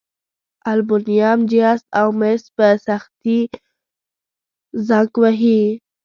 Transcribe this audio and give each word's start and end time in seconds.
المونیم، 0.71 1.39
جست 1.51 1.85
او 1.99 2.07
مس 2.19 2.43
په 2.55 2.67
سختي 2.85 3.39
زنګ 4.87 5.11
وهي. 5.21 5.61